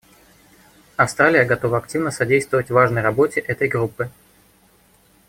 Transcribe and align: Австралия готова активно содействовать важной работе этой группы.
Австралия 0.97 1.45
готова 1.45 1.77
активно 1.77 2.09
содействовать 2.09 2.71
важной 2.71 3.03
работе 3.03 3.39
этой 3.39 3.67
группы. 3.67 4.09